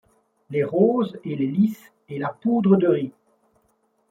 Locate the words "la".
2.17-2.29